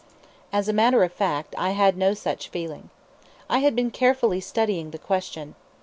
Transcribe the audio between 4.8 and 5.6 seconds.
the question.